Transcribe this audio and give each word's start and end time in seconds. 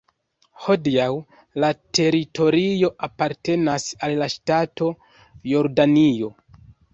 Hodiaŭ 0.67 1.09
la 1.63 1.67
teritorio 1.97 2.89
apartenas 3.09 3.85
al 4.09 4.17
la 4.23 4.29
ŝtato 4.37 4.89
Jordanio. 5.53 6.33